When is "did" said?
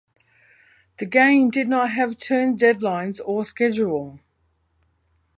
1.51-1.67